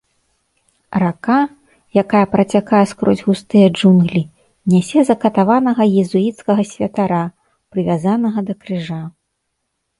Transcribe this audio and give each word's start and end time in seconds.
Рака, 1.01 1.35
якая 2.03 2.21
працякае 2.35 2.79
скрозь 2.93 3.21
густыя 3.27 3.67
джунглі, 3.77 4.23
нясе 4.75 4.99
закатаванага 5.13 5.83
езуіцкага 6.05 6.63
святара, 6.73 7.23
прывязанага 7.77 8.39
да 8.53 8.61
крыжа. 8.61 9.03